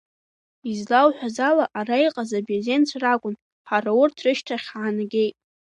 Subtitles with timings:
[0.71, 3.35] Излоуҳәаз ала, ара иҟаз абырзенцәа ракәын,
[3.69, 5.35] ҳара урҭ рышьҭахь ҳаанагеит.